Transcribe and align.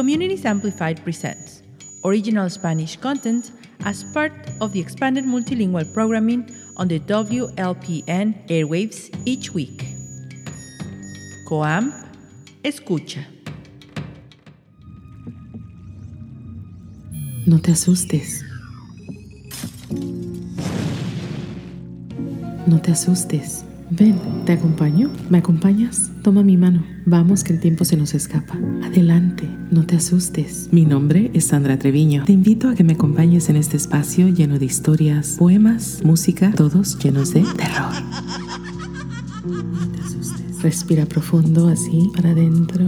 Communities 0.00 0.46
Amplified 0.46 1.04
presents 1.04 1.60
original 2.06 2.48
Spanish 2.48 2.96
content 2.96 3.52
as 3.84 4.02
part 4.02 4.32
of 4.62 4.72
the 4.72 4.80
expanded 4.80 5.26
multilingual 5.26 5.92
programming 5.92 6.48
on 6.78 6.88
the 6.88 6.98
WLPN 7.00 8.48
airwaves 8.48 9.12
each 9.26 9.52
week. 9.52 9.84
Coamp, 11.46 11.92
escucha. 12.64 13.22
No 17.46 17.58
te 17.58 17.72
asustes. 17.72 18.40
No 22.66 22.78
te 22.78 22.92
asustes. 22.92 23.69
Ven, 23.92 24.16
¿te 24.46 24.52
acompaño? 24.52 25.10
¿Me 25.30 25.38
acompañas? 25.38 26.12
Toma 26.22 26.44
mi 26.44 26.56
mano. 26.56 26.84
Vamos, 27.06 27.42
que 27.42 27.52
el 27.52 27.58
tiempo 27.58 27.84
se 27.84 27.96
nos 27.96 28.14
escapa. 28.14 28.56
Adelante, 28.84 29.48
no 29.72 29.84
te 29.84 29.96
asustes. 29.96 30.68
Mi 30.70 30.84
nombre 30.84 31.32
es 31.34 31.46
Sandra 31.46 31.76
Treviño. 31.76 32.22
Te 32.24 32.32
invito 32.32 32.68
a 32.68 32.76
que 32.76 32.84
me 32.84 32.92
acompañes 32.92 33.48
en 33.48 33.56
este 33.56 33.76
espacio 33.76 34.28
lleno 34.28 34.60
de 34.60 34.66
historias, 34.66 35.34
poemas, 35.40 36.02
música, 36.04 36.52
todos 36.52 36.98
llenos 37.02 37.34
de 37.34 37.40
terror. 37.40 37.92
No 39.44 39.88
te 39.88 40.00
asustes. 40.00 40.62
Respira 40.62 41.04
profundo 41.06 41.66
así, 41.66 42.12
para 42.14 42.30
adentro. 42.30 42.84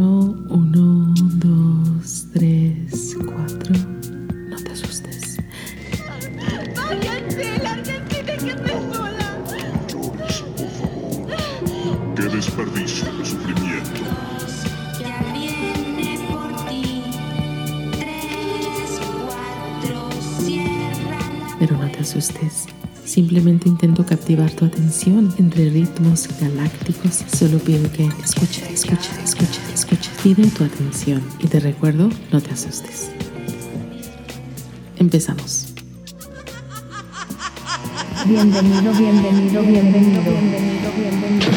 Uno, 0.51 1.12
dos, 1.34 2.27
tres, 2.32 3.02
asustes. 22.13 22.66
Simplemente 23.05 23.68
intento 23.68 24.05
captivar 24.05 24.51
tu 24.51 24.65
atención 24.65 25.35
entre 25.38 25.71
ritmos 25.71 26.29
galácticos. 26.41 27.24
Solo 27.37 27.59
pido 27.59 27.91
que 27.93 28.07
escuche, 28.23 28.63
escuche, 28.73 29.10
escuche, 29.24 29.60
escuche. 29.74 30.10
Pide 30.23 30.46
tu 30.49 30.65
atención. 30.65 31.23
Y 31.40 31.46
te 31.49 31.59
recuerdo, 31.59 32.10
no 32.30 32.40
te 32.40 32.51
asustes. 32.52 33.10
Empezamos. 34.99 35.68
Bienvenido, 38.27 38.93
bienvenido, 38.93 39.63
bienvenido, 39.63 40.23
bienvenido, 40.23 40.90
bienvenido. 40.96 41.51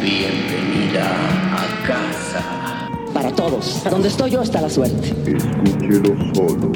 Bienvenida 0.00 1.04
a 1.52 1.86
casa. 1.86 2.90
Para 3.12 3.30
todos. 3.34 3.84
A 3.84 3.90
donde 3.90 4.08
estoy 4.08 4.30
yo 4.30 4.42
está 4.42 4.62
la 4.62 4.70
suerte. 4.70 5.08
Escúchelo 5.26 6.16
solo. 6.32 6.72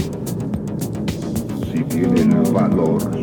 Si 1.73 1.83
tiene 1.85 2.43
el 2.43 2.53
valor. 2.53 3.20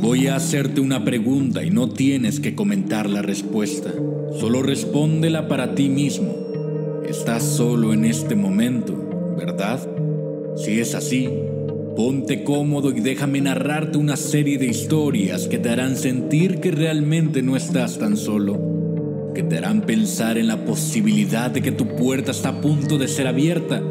Voy 0.00 0.26
a 0.26 0.36
hacerte 0.36 0.80
una 0.80 1.04
pregunta 1.04 1.62
y 1.62 1.70
no 1.70 1.90
tienes 1.90 2.40
que 2.40 2.54
comentar 2.54 3.08
la 3.08 3.22
respuesta. 3.22 3.92
Solo 4.38 4.62
respóndela 4.62 5.46
para 5.46 5.74
ti 5.74 5.88
mismo. 5.88 6.34
Estás 7.08 7.42
solo 7.42 7.92
en 7.92 8.04
este 8.04 8.34
momento, 8.34 9.34
¿verdad? 9.38 9.86
Si 10.56 10.80
es 10.80 10.94
así, 10.94 11.28
ponte 11.96 12.44
cómodo 12.44 12.90
y 12.90 13.00
déjame 13.00 13.40
narrarte 13.40 13.98
una 13.98 14.16
serie 14.16 14.58
de 14.58 14.66
historias 14.66 15.48
que 15.48 15.58
te 15.58 15.68
harán 15.68 15.96
sentir 15.96 16.60
que 16.60 16.70
realmente 16.70 17.42
no 17.42 17.56
estás 17.56 17.98
tan 17.98 18.16
solo. 18.16 18.69
Te 19.48 19.56
harán 19.58 19.80
pensar 19.80 20.38
en 20.38 20.46
la 20.46 20.64
posibilidad 20.64 21.50
de 21.50 21.62
que 21.62 21.72
tu 21.72 21.96
puerta 21.96 22.30
está 22.30 22.50
a 22.50 22.60
punto 22.60 22.98
de 22.98 23.08
ser 23.08 23.26
abierta 23.26 23.82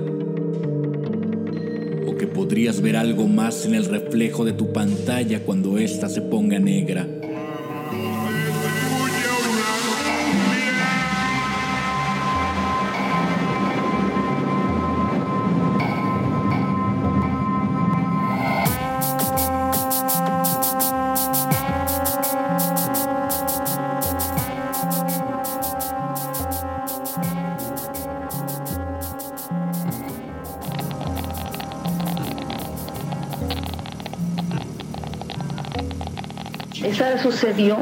o 2.08 2.16
que 2.16 2.28
podrías 2.28 2.82
ver 2.82 2.96
algo 2.96 3.28
más 3.28 3.66
en 3.66 3.74
el 3.76 3.86
reflejo 3.86 4.46
de 4.46 4.54
tu 4.54 4.72
pantalla 4.72 5.44
cuando 5.44 5.78
ésta 5.78 6.08
se 6.08 6.22
ponga 6.22 6.60
negra. 6.60 7.08
Esa 37.00 37.18
sucedió 37.18 37.78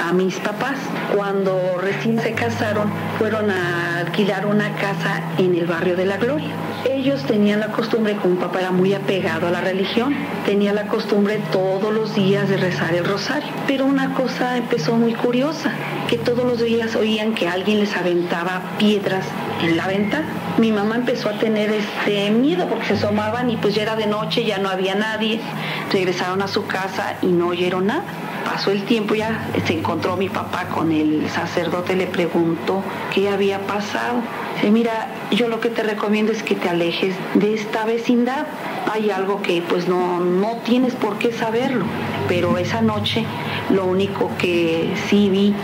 a 0.00 0.12
mis 0.12 0.36
papás. 0.36 0.76
Cuando 1.16 1.78
recién 1.82 2.20
se 2.20 2.34
casaron, 2.34 2.88
fueron 3.18 3.50
a 3.50 3.98
alquilar 3.98 4.46
una 4.46 4.72
casa 4.76 5.22
en 5.38 5.56
el 5.56 5.66
barrio 5.66 5.96
de 5.96 6.06
la 6.06 6.18
Gloria. 6.18 6.50
Ellos 6.88 7.24
tenían 7.24 7.58
la 7.58 7.72
costumbre, 7.72 8.14
como 8.14 8.36
papá 8.36 8.60
era 8.60 8.70
muy 8.70 8.94
apegado 8.94 9.48
a 9.48 9.50
la 9.50 9.60
religión, 9.60 10.14
tenía 10.46 10.72
la 10.72 10.86
costumbre 10.86 11.40
todos 11.50 11.92
los 11.92 12.14
días 12.14 12.48
de 12.48 12.58
rezar 12.58 12.94
el 12.94 13.04
rosario. 13.04 13.48
Pero 13.66 13.86
una 13.86 14.14
cosa 14.14 14.56
empezó 14.56 14.94
muy 14.94 15.14
curiosa, 15.14 15.72
que 16.08 16.16
todos 16.16 16.44
los 16.44 16.60
días 16.62 16.94
oían 16.94 17.34
que 17.34 17.48
alguien 17.48 17.80
les 17.80 17.96
aventaba 17.96 18.62
piedras 18.78 19.26
en 19.64 19.76
la 19.76 19.88
ventana. 19.88 20.26
Mi 20.58 20.70
mamá 20.70 20.94
empezó 20.94 21.28
a 21.28 21.38
tener 21.40 21.72
este 21.72 22.30
miedo 22.30 22.68
porque 22.68 22.86
se 22.86 22.94
asomaban 22.94 23.50
y 23.50 23.56
pues 23.56 23.74
ya 23.74 23.82
era 23.82 23.96
de 23.96 24.06
noche, 24.06 24.44
ya 24.44 24.58
no 24.58 24.68
había 24.68 24.94
nadie. 24.94 25.40
Regresaron 25.92 26.40
a 26.40 26.46
su 26.46 26.66
casa 26.66 27.16
y 27.20 27.26
no 27.26 27.48
oyeron 27.48 27.88
nada. 27.88 28.04
Pasó 28.50 28.72
el 28.72 28.82
tiempo, 28.82 29.14
ya 29.14 29.46
se 29.64 29.74
encontró 29.74 30.16
mi 30.16 30.28
papá 30.28 30.64
con 30.74 30.90
el 30.90 31.30
sacerdote, 31.30 31.94
le 31.94 32.08
preguntó 32.08 32.82
qué 33.14 33.28
había 33.28 33.60
pasado. 33.60 34.22
Dice, 34.56 34.72
mira, 34.72 35.06
yo 35.30 35.46
lo 35.46 35.60
que 35.60 35.68
te 35.68 35.84
recomiendo 35.84 36.32
es 36.32 36.42
que 36.42 36.56
te 36.56 36.68
alejes 36.68 37.14
de 37.34 37.54
esta 37.54 37.84
vecindad. 37.84 38.48
Hay 38.92 39.10
algo 39.10 39.40
que 39.40 39.62
pues 39.62 39.86
no, 39.86 40.18
no 40.18 40.56
tienes 40.64 40.96
por 40.96 41.16
qué 41.18 41.30
saberlo. 41.32 41.84
Pero 42.26 42.58
esa 42.58 42.82
noche 42.82 43.24
lo 43.70 43.84
único 43.84 44.32
que 44.36 44.94
sí 45.08 45.30
vi 45.30 45.54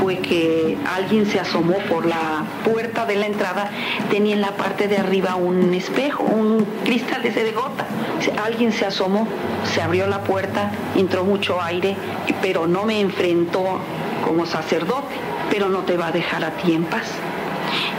fue 0.00 0.18
que 0.18 0.76
alguien 0.84 1.26
se 1.26 1.40
asomó 1.40 1.78
por 1.88 2.06
la 2.06 2.44
puerta 2.64 3.06
de 3.06 3.16
la 3.16 3.26
entrada, 3.26 3.70
tenía 4.10 4.34
en 4.34 4.40
la 4.40 4.52
parte 4.52 4.88
de 4.88 4.98
arriba 4.98 5.36
un 5.36 5.74
espejo, 5.74 6.24
un 6.24 6.66
cristal 6.84 7.22
de 7.22 7.30
de 7.30 7.52
gota. 7.52 7.86
Alguien 8.44 8.72
se 8.72 8.86
asomó, 8.86 9.26
se 9.64 9.82
abrió 9.82 10.06
la 10.06 10.22
puerta, 10.22 10.70
entró 10.96 11.24
mucho 11.24 11.60
aire, 11.60 11.96
pero 12.40 12.66
no 12.66 12.84
me 12.84 13.00
enfrentó 13.00 13.80
como 14.24 14.46
sacerdote, 14.46 15.14
pero 15.50 15.68
no 15.68 15.80
te 15.80 15.96
va 15.96 16.08
a 16.08 16.12
dejar 16.12 16.44
a 16.44 16.50
ti 16.52 16.72
en 16.72 16.84
paz. 16.84 17.06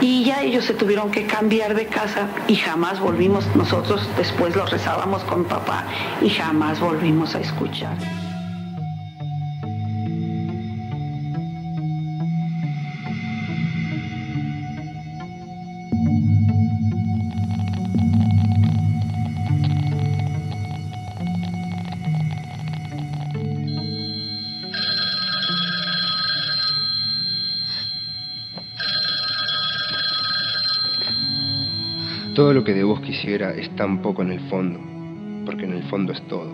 Y 0.02 0.24
ya 0.24 0.42
ellos 0.42 0.66
se 0.66 0.74
tuvieron 0.74 1.12
que 1.12 1.26
cambiar 1.26 1.76
de 1.76 1.88
casa 1.88 2.28
y 2.48 2.56
jamás 2.56 3.00
volvimos, 3.00 3.46
nosotros 3.56 4.08
después 4.18 4.56
lo 4.56 4.66
rezábamos 4.66 5.24
con 5.24 5.46
papá 5.46 5.86
y 6.22 6.30
jamás 6.30 6.80
volvimos 6.80 7.36
a 7.36 7.40
escuchar. 7.40 8.25
Todo 32.36 32.54
lo 32.54 32.66
que 32.66 32.74
de 32.74 32.84
vos 32.84 33.00
quisiera 33.00 33.52
es 33.52 33.74
tan 33.78 34.02
poco 34.02 34.22
en 34.22 34.34
el 34.34 34.42
fondo, 34.50 34.78
porque 35.46 35.64
en 35.64 35.72
el 35.72 35.84
fondo 35.84 36.12
es 36.12 36.22
todo. 36.24 36.54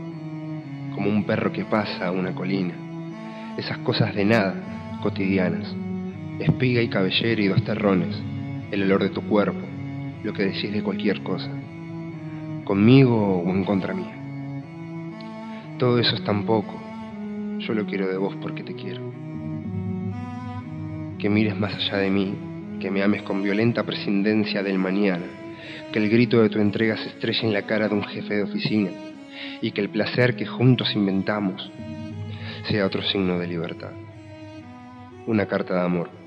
Como 0.94 1.10
un 1.10 1.24
perro 1.24 1.52
que 1.52 1.66
pasa 1.66 2.06
a 2.06 2.12
una 2.12 2.36
colina. 2.36 2.76
Esas 3.58 3.80
cosas 3.80 4.14
de 4.14 4.24
nada, 4.24 5.00
cotidianas. 5.02 5.76
Espiga 6.38 6.84
y 6.84 6.88
cabellera 6.88 7.42
y 7.42 7.48
dos 7.48 7.64
terrones. 7.64 8.16
El 8.70 8.84
olor 8.84 9.02
de 9.02 9.10
tu 9.10 9.24
cuerpo. 9.24 9.66
Lo 10.24 10.34
que 10.34 10.44
decís 10.44 10.72
de 10.72 10.84
cualquier 10.84 11.24
cosa. 11.24 11.50
Conmigo 12.64 13.42
o 13.44 13.50
en 13.50 13.64
contra 13.64 13.96
mía. 13.96 14.16
Todo 15.80 15.98
eso 15.98 16.16
es 16.16 16.24
tan 16.24 16.44
poco. 16.46 16.80
Yo 17.58 17.74
lo 17.74 17.88
quiero 17.88 18.08
de 18.08 18.18
vos 18.18 18.36
porque 18.40 18.62
te 18.62 18.76
quiero. 18.76 19.02
Que 21.18 21.28
mires 21.28 21.58
más 21.58 21.74
allá 21.74 21.98
de 21.98 22.12
mí, 22.12 22.36
que 22.80 22.92
me 22.92 23.02
ames 23.02 23.24
con 23.24 23.42
violenta 23.42 23.84
prescindencia 23.84 24.62
del 24.62 24.78
mañana, 24.78 25.26
que 25.92 26.00
el 26.00 26.10
grito 26.10 26.42
de 26.42 26.50
tu 26.50 26.60
entrega 26.60 26.98
se 26.98 27.10
estrelle 27.10 27.48
en 27.48 27.54
la 27.54 27.64
cara 27.64 27.88
de 27.88 27.96
un 27.96 28.04
jefe 28.04 28.36
de 28.36 28.44
oficina, 28.44 28.90
y 29.62 29.72
que 29.72 29.82
el 29.82 29.90
placer 29.90 30.36
que 30.36 30.46
juntos 30.46 30.94
inventamos 30.96 31.72
sea 32.70 32.86
otro 32.86 33.02
signo 33.02 33.40
de 33.40 33.48
libertad. 33.48 33.92
Una 35.26 35.46
carta 35.46 35.76
de 35.76 35.82
amor. 35.82 36.21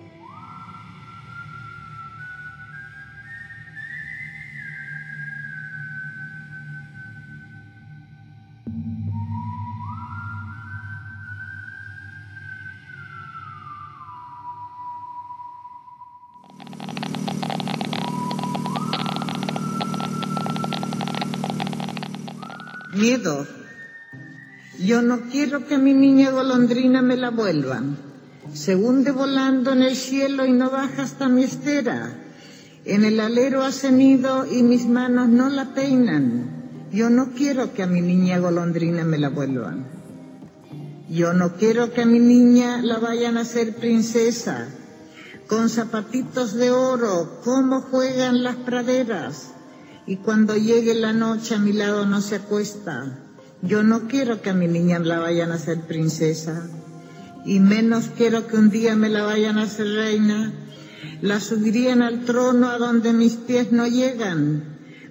Miedo. 23.05 23.47
Yo 24.79 25.03
no 25.03 25.29
quiero 25.31 25.67
que 25.67 25.77
mi 25.77 25.93
niña 25.93 26.31
golondrina 26.31 27.03
me 27.03 27.19
la 27.19 27.29
vuelvan. 27.29 27.99
Se 28.55 28.75
hunde 28.75 29.11
volando 29.11 29.73
en 29.73 29.83
el 29.83 29.95
cielo 29.95 30.47
y 30.47 30.53
no 30.53 30.71
baja 30.71 31.03
hasta 31.03 31.29
mi 31.29 31.45
estera. 31.45 32.15
En 32.87 33.05
el 33.05 33.21
alero 33.21 33.63
ha 33.63 33.73
cenido 33.73 34.47
y 34.51 34.63
mis 34.63 34.87
manos 34.87 35.29
no 35.29 35.51
la 35.51 35.75
peinan. 35.75 36.89
Yo 36.93 37.11
no 37.11 37.33
quiero 37.33 37.75
que 37.75 37.83
a 37.83 37.87
mi 37.87 38.01
niña 38.01 38.39
golondrina 38.39 39.05
me 39.05 39.19
la 39.19 39.29
vuelvan. 39.29 39.85
Yo 41.11 41.35
no 41.35 41.57
quiero 41.57 41.93
que 41.93 42.01
a 42.01 42.07
mi 42.07 42.21
niña 42.21 42.81
la 42.81 43.01
vayan 43.01 43.37
a 43.37 43.43
hacer 43.43 43.77
princesa. 43.77 44.67
Con 45.47 45.69
zapatitos 45.69 46.55
de 46.55 46.71
oro, 46.71 47.43
cómo 47.45 47.83
juegan 47.83 48.43
las 48.43 48.57
praderas 48.57 49.55
y 50.07 50.17
cuando 50.17 50.57
llegue 50.57 50.95
la 50.95 51.13
noche 51.13 51.55
a 51.55 51.59
mi 51.59 51.73
lado 51.73 52.07
no 52.07 52.21
se 52.21 52.37
acuesta. 52.37 53.19
Yo 53.63 53.83
no 53.83 54.09
quiero 54.09 54.43
que 54.43 54.51
a 54.51 54.55
mi 54.55 54.69
niña 54.69 54.99
la 54.99 55.19
vayan 55.19 55.51
a 55.51 55.55
hacer 55.55 55.81
princesa 55.83 56.69
y 57.47 57.61
menos 57.61 58.11
quiero 58.17 58.47
que 58.47 58.57
un 58.57 58.71
día 58.71 58.97
me 58.97 59.09
la 59.09 59.23
vayan 59.23 59.59
a 59.59 59.63
hacer 59.63 59.87
reina. 59.87 60.53
La 61.21 61.41
subirían 61.41 62.03
al 62.03 62.25
trono 62.25 62.69
a 62.71 62.79
donde 62.79 63.13
mis 63.13 63.35
pies 63.35 63.73
no 63.73 63.87
llegan. 63.87 64.65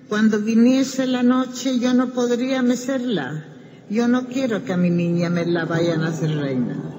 Cuando 0.10 0.40
viniese 0.40 1.08
la 1.08 1.24
noche 1.24 1.80
yo 1.80 1.94
no 1.94 2.10
podría 2.14 2.62
mecerla. 2.62 3.46
Yo 3.90 4.08
no 4.08 4.28
quiero 4.28 4.64
que 4.64 4.74
a 4.74 4.78
mi 4.78 4.90
niña 4.90 5.30
me 5.30 5.46
la 5.46 5.66
vayan 5.66 6.02
a 6.04 6.10
hacer 6.10 6.36
reina. 6.36 6.93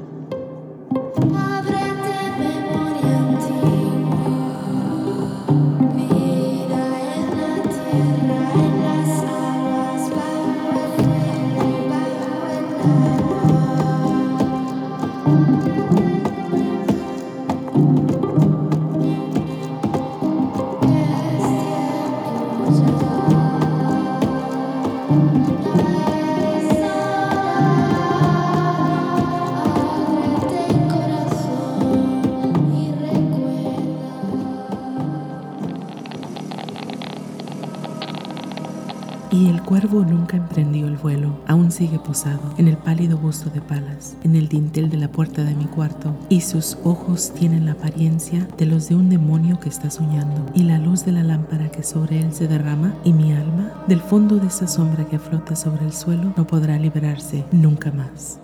Emprendió 40.55 40.87
el 40.87 40.97
vuelo, 40.97 41.41
aún 41.49 41.73
sigue 41.73 41.99
posado 41.99 42.55
en 42.59 42.69
el 42.69 42.77
pálido 42.77 43.19
busto 43.19 43.51
de 43.51 43.61
Palas, 43.61 44.15
en 44.23 44.37
el 44.37 44.47
dintel 44.47 44.89
de 44.89 44.99
la 44.99 45.09
puerta 45.09 45.43
de 45.43 45.53
mi 45.53 45.65
cuarto, 45.65 46.15
y 46.29 46.43
sus 46.43 46.79
ojos 46.85 47.33
tienen 47.33 47.67
la 47.67 47.73
apariencia 47.73 48.47
de 48.57 48.67
los 48.67 48.89
de 48.89 48.95
un 48.95 49.11
demonio 49.11 49.59
que 49.59 49.69
está 49.69 49.91
soñando, 49.91 50.47
y 50.55 50.63
la 50.63 50.79
luz 50.79 51.05
de 51.05 51.11
la 51.11 51.25
lámpara 51.25 51.73
que 51.73 51.83
sobre 51.83 52.21
él 52.21 52.33
se 52.33 52.47
derrama, 52.47 52.95
y 53.03 53.13
mi 53.13 53.33
alma, 53.33 53.73
del 53.89 54.01
fondo 54.01 54.37
de 54.37 54.47
esa 54.47 54.69
sombra 54.69 55.05
que 55.07 55.19
flota 55.19 55.57
sobre 55.57 55.87
el 55.87 55.93
suelo, 55.93 56.33
no 56.37 56.47
podrá 56.47 56.79
liberarse 56.79 57.45
nunca 57.51 57.91
más. 57.91 58.39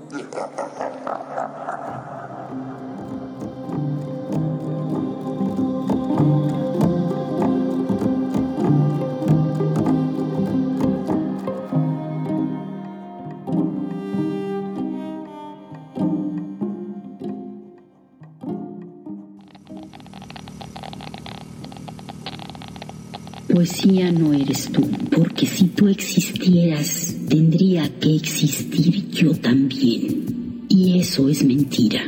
Poesía 23.52 24.12
no 24.12 24.32
eres 24.32 24.70
tú, 24.70 24.88
porque 25.10 25.44
si 25.44 25.64
tú 25.64 25.88
existieras, 25.88 27.16
tendría 27.28 27.88
que 27.98 28.14
existir 28.14 29.08
yo 29.10 29.32
también. 29.34 30.66
Y 30.68 31.00
eso 31.00 31.28
es 31.28 31.42
mentira. 31.42 32.00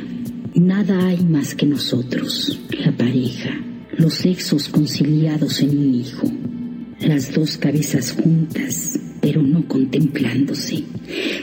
Nada 0.55 1.09
hay 1.09 1.25
más 1.25 1.57
que 1.57 1.67
nosotros, 1.67 2.61
la 2.79 2.97
pareja, 2.97 3.51
los 3.99 4.15
sexos 4.15 4.69
conciliados 4.69 5.61
en 5.61 5.77
un 5.77 5.95
hijo, 5.97 6.31
las 7.01 7.35
dos 7.35 7.57
cabezas 7.57 8.13
juntas, 8.13 9.01
pero 9.21 9.43
no 9.43 9.67
contemplándose, 9.67 10.85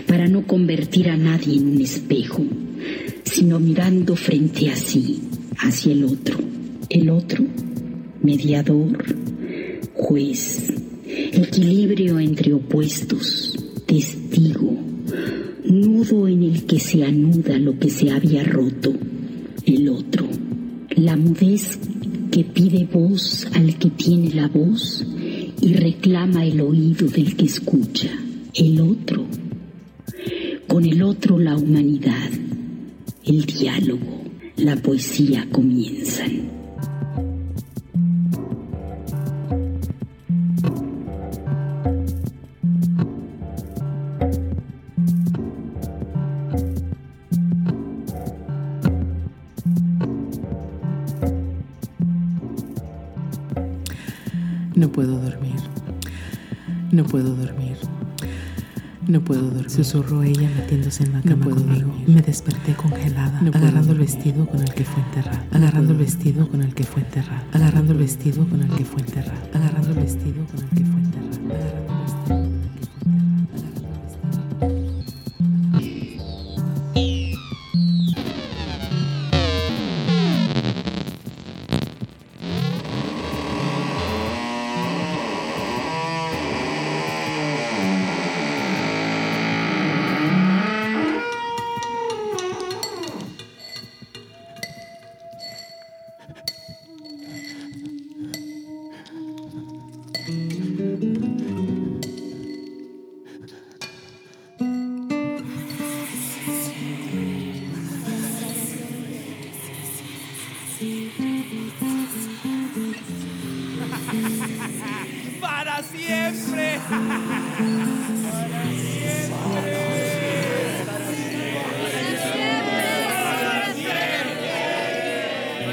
para 0.08 0.30
no 0.30 0.48
convertir 0.48 1.10
a 1.10 1.18
nadie 1.18 1.58
en 1.58 1.68
un 1.68 1.82
espejo, 1.82 2.46
sino 3.26 3.60
mirando 3.60 4.16
frente 4.16 4.70
a 4.70 4.78
sí, 4.78 5.20
hacia 5.58 5.92
el 5.92 6.06
otro. 6.06 6.38
El 6.90 7.10
otro, 7.10 7.46
mediador, 8.24 9.19
juez, 10.10 10.74
equilibrio 11.06 12.20
entre 12.20 12.52
opuestos, 12.52 13.54
testigo, 13.86 14.76
nudo 15.66 16.28
en 16.28 16.42
el 16.42 16.64
que 16.64 16.80
se 16.80 17.04
anuda 17.04 17.60
lo 17.60 17.78
que 17.78 17.92
se 17.92 18.10
había 18.10 18.44
roto, 18.44 18.92
el 19.68 19.88
otro, 19.88 20.26
la 20.96 21.16
mudez 21.16 21.78
que 22.32 22.44
pide 22.44 22.88
voz 22.92 23.46
al 23.54 23.78
que 23.78 23.92
tiene 23.92 24.34
la 24.34 24.48
voz 24.48 25.06
y 25.62 25.74
reclama 25.74 26.44
el 26.44 26.60
oído 26.62 27.08
del 27.08 27.36
que 27.36 27.46
escucha, 27.46 28.10
el 28.56 28.82
otro, 28.82 29.28
con 30.68 30.86
el 30.86 31.04
otro 31.04 31.38
la 31.38 31.56
humanidad, 31.56 32.32
el 33.26 33.46
diálogo, 33.46 34.24
la 34.58 34.76
poesía 34.76 35.48
comienzan. 35.52 36.59
No 57.00 57.06
puedo 57.06 57.34
dormir. 57.34 57.78
No 59.08 59.22
puedo 59.22 59.42
dormir. 59.44 59.70
Susurró 59.70 60.22
ella 60.22 60.50
metiéndose 60.54 61.04
en 61.04 61.14
la 61.14 61.22
cama 61.22 61.36
No 61.38 61.44
puedo 61.46 61.56
conmigo. 61.64 61.88
dormir. 61.88 62.10
Me 62.10 62.22
desperté 62.22 62.74
congelada, 62.74 63.40
No 63.42 63.52
agarrando 63.54 63.94
el 63.94 64.00
vestido 64.00 64.46
con 64.46 64.60
el 64.62 64.74
que 64.74 64.84
fue 64.84 65.02
enterrado. 65.04 65.40
No 65.52 65.58
Agarrando 65.58 65.92
el 65.94 65.98
vestido 66.00 66.48
con 66.50 66.62
el 66.62 66.74
que 66.76 66.84
fue 66.84 67.02
enterrado. 67.02 67.42
Agarrando 67.54 67.94
el 67.94 68.00
vestido 68.00 68.46
con 68.50 68.62
el 68.62 68.70
que 68.70 68.84
fue 68.84 69.02
enterrado. 69.02 69.40
Agarrando 69.54 69.90
el 69.92 69.96
vestido 69.96 70.46
con 70.46 70.60
el 70.62 70.70
que 70.70 70.84
fue 70.84 71.00
enterrado. 71.02 71.89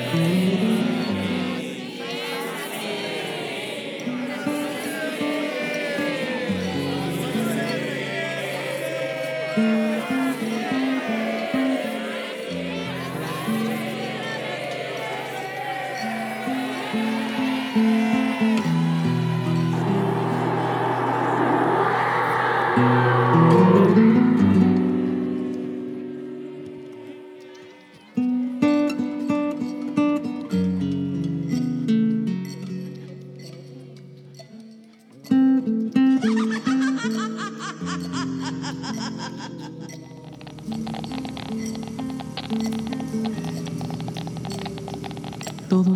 Amen. 0.08 0.55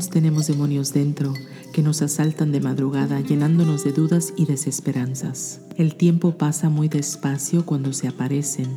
Tenemos 0.09 0.47
demonios 0.47 0.95
dentro 0.95 1.35
que 1.73 1.83
nos 1.83 2.01
asaltan 2.01 2.53
de 2.53 2.61
madrugada 2.61 3.21
llenándonos 3.21 3.85
de 3.85 3.93
dudas 3.93 4.33
y 4.37 4.47
desesperanzas. 4.47 5.61
El 5.77 5.97
tiempo 5.97 6.39
pasa 6.39 6.71
muy 6.71 6.89
despacio 6.89 7.67
cuando 7.67 7.93
se 7.93 8.09
aparecen 8.09 8.69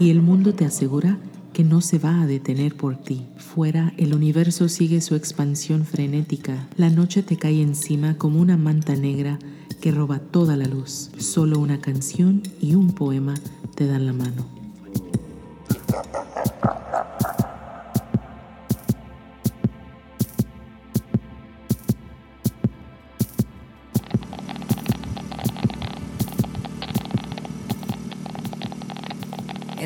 y 0.00 0.10
el 0.10 0.20
mundo 0.20 0.54
te 0.54 0.64
asegura 0.64 1.18
que 1.52 1.62
no 1.62 1.80
se 1.80 1.98
va 1.98 2.22
a 2.22 2.26
detener 2.26 2.76
por 2.76 2.96
ti. 2.96 3.26
Fuera, 3.36 3.92
el 3.96 4.14
universo 4.14 4.68
sigue 4.68 5.00
su 5.00 5.14
expansión 5.14 5.84
frenética. 5.84 6.68
La 6.76 6.90
noche 6.90 7.22
te 7.22 7.36
cae 7.36 7.62
encima 7.62 8.18
como 8.18 8.40
una 8.40 8.56
manta 8.56 8.96
negra 8.96 9.38
que 9.80 9.92
roba 9.92 10.18
toda 10.18 10.56
la 10.56 10.66
luz. 10.66 11.10
Solo 11.18 11.60
una 11.60 11.80
canción 11.80 12.42
y 12.60 12.74
un 12.74 12.92
poema 12.92 13.34
te 13.76 13.86
dan 13.86 14.06
la 14.06 14.12
mano. 14.12 14.46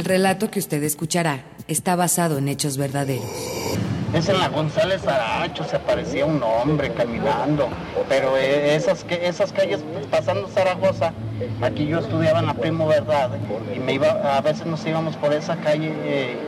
Relato 0.09 0.51
que 0.51 0.59
usted 0.59 0.83
escuchará 0.83 1.41
está 1.69 1.95
basado 1.95 2.39
en 2.39 2.49
hechos 2.49 2.79
verdaderos. 2.79 3.27
Es 4.15 4.27
en 4.31 4.39
la 4.39 4.49
González 4.49 5.07
Aracho, 5.07 5.65
se 5.65 5.77
aparecía 5.77 6.25
un 6.25 6.43
hombre 6.43 6.91
caminando, 6.95 7.69
pero 8.09 8.39
eh, 8.39 8.75
esas, 8.75 9.05
esas 9.11 9.53
calles 9.53 9.81
pasando 10.11 10.49
Zaragoza, 10.49 11.13
aquí 11.61 11.87
yo 11.87 11.99
estudiaba 11.99 12.39
en 12.41 12.47
la 12.47 12.55
Primo 12.55 12.89
Verdad 12.89 13.31
y 13.77 13.79
me 13.81 13.93
iba, 13.93 14.09
a 14.37 14.41
veces 14.41 14.65
nos 14.65 14.85
íbamos 14.87 15.15
por 15.17 15.35
esa 15.35 15.57
calle 15.57 15.93
eh, 16.05 16.39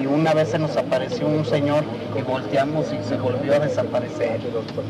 y 0.00 0.06
una 0.06 0.32
vez 0.32 0.50
se 0.50 0.60
nos 0.60 0.76
apareció 0.76 1.26
un 1.26 1.44
señor 1.44 1.82
y 2.16 2.22
volteamos 2.22 2.86
y 2.92 3.08
se 3.08 3.16
volvió 3.16 3.56
a 3.56 3.58
desaparecer. 3.58 4.38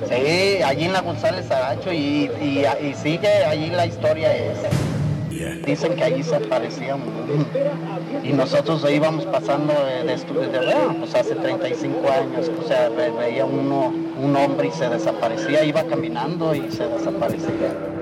Sí, 0.06 0.62
allí 0.62 0.85
en 0.85 0.92
la 0.92 1.00
González 1.00 1.50
Aracho 1.50 1.90
y, 1.94 2.30
y, 2.42 2.66
y 2.87 2.94
sigue 2.94 3.44
allí 3.47 3.70
la 3.70 3.87
historia 3.87 4.37
esa. 4.37 4.68
Dicen 5.66 5.95
que 5.95 6.04
allí 6.04 6.23
se 6.23 6.37
aparecía 6.37 6.95
un- 6.97 7.47
y 8.25 8.33
nosotros 8.33 8.85
íbamos 8.90 9.25
pasando 9.26 9.73
de, 9.73 10.04
de 10.04 10.59
bueno, 10.59 10.97
pues 11.00 11.14
hace 11.14 11.35
35 11.35 12.00
años, 12.11 12.50
o 12.62 12.66
sea, 12.66 12.88
ve- 12.88 13.11
veía 13.11 13.45
uno, 13.45 13.92
un 14.21 14.37
hombre 14.37 14.68
y 14.68 14.73
se 14.73 14.88
desaparecía, 14.88 15.64
iba 15.64 15.83
caminando 15.85 16.54
y 16.54 16.71
se 16.71 16.87
desaparecía. 16.88 17.98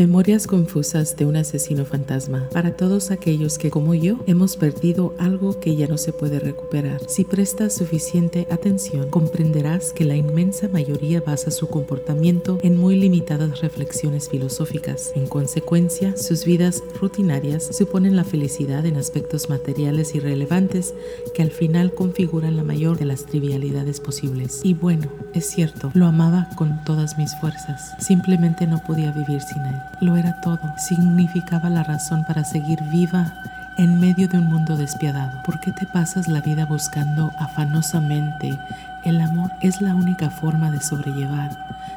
Memorias 0.00 0.46
confusas 0.46 1.14
de 1.18 1.26
un 1.26 1.36
asesino 1.36 1.84
fantasma 1.84 2.48
para 2.54 2.74
todos 2.74 3.10
aquellos 3.10 3.58
que, 3.58 3.68
como 3.68 3.92
yo, 3.92 4.16
hemos 4.26 4.56
perdido 4.56 5.12
algo 5.18 5.60
que 5.60 5.76
ya 5.76 5.88
no 5.88 5.98
se 5.98 6.14
puede 6.14 6.40
recuperar. 6.40 7.02
Si 7.06 7.24
prestas 7.24 7.74
suficiente 7.74 8.46
atención, 8.50 9.10
comprenderás 9.10 9.92
que 9.92 10.06
la 10.06 10.16
inmensa 10.16 10.68
mayoría 10.68 11.20
basa 11.20 11.50
su 11.50 11.68
comportamiento 11.68 12.58
en 12.62 12.78
muy 12.78 12.96
limitadas 12.96 13.60
reflexiones 13.60 14.30
filosóficas. 14.30 15.12
En 15.16 15.26
consecuencia, 15.26 16.16
sus 16.16 16.46
vidas 16.46 16.82
rutinarias 16.98 17.68
suponen 17.70 18.16
la 18.16 18.24
felicidad 18.24 18.86
en 18.86 18.96
aspectos 18.96 19.50
materiales 19.50 20.14
irrelevantes 20.14 20.94
que 21.34 21.42
al 21.42 21.50
final 21.50 21.92
configuran 21.92 22.56
la 22.56 22.64
mayor 22.64 22.98
de 22.98 23.04
las 23.04 23.26
trivialidades 23.26 24.00
posibles. 24.00 24.62
Y 24.64 24.72
bueno, 24.72 25.08
es 25.34 25.44
cierto, 25.50 25.90
lo 25.92 26.06
amaba 26.06 26.48
con 26.56 26.82
todas 26.86 27.18
mis 27.18 27.38
fuerzas. 27.38 27.92
Simplemente 27.98 28.66
no 28.66 28.82
podía 28.86 29.12
vivir 29.12 29.42
sin 29.42 29.60
él. 29.66 29.89
Lo 29.98 30.16
era 30.16 30.40
todo. 30.40 30.60
Significaba 30.76 31.68
la 31.70 31.82
razón 31.82 32.24
para 32.24 32.44
seguir 32.44 32.82
viva 32.84 33.32
en 33.76 33.98
medio 33.98 34.28
de 34.28 34.38
un 34.38 34.46
mundo 34.46 34.76
despiadado. 34.76 35.42
¿Por 35.42 35.58
qué 35.60 35.72
te 35.72 35.86
pasas 35.86 36.28
la 36.28 36.40
vida 36.40 36.66
buscando 36.66 37.32
afanosamente? 37.38 38.58
El 39.04 39.20
amor 39.20 39.50
es 39.60 39.80
la 39.80 39.94
única 39.94 40.28
forma 40.28 40.70
de 40.70 40.82
sobrellevar, 40.82 41.50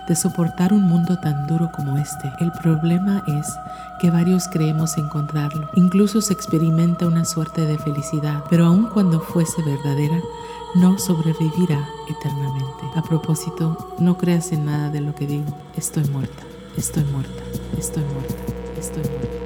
de 0.08 0.16
soportar 0.16 0.72
un 0.72 0.84
mundo 0.84 1.18
tan 1.18 1.48
duro 1.48 1.72
como 1.72 1.98
este. 1.98 2.32
El 2.40 2.54
problema 2.54 3.22
es 3.28 3.54
que 4.00 4.10
varios 4.10 4.48
creemos 4.48 4.98
encontrarlo. 4.98 5.70
Incluso 5.76 6.22
se 6.22 6.32
experimenta 6.32 7.06
una 7.06 7.26
suerte 7.26 7.66
de 7.66 7.78
felicidad, 7.78 8.44
pero 8.50 8.66
aun 8.66 8.86
cuando 8.86 9.20
fuese 9.20 9.62
verdadera, 9.64 10.18
no 10.76 10.98
sobrevivirá 10.98 11.86
eternamente. 12.10 12.84
A 12.96 13.02
propósito, 13.02 13.96
no 14.00 14.18
creas 14.18 14.54
en 14.54 14.66
nada 14.66 14.90
de 14.90 15.02
lo 15.02 15.14
que 15.14 15.28
digo. 15.28 15.54
Estoy 15.76 16.06
muerta, 16.06 16.44
estoy 16.78 17.04
muerta, 17.06 17.44
estoy 17.78 18.04
muerta, 18.04 18.36
estoy 18.78 19.04
muerta. 19.04 19.43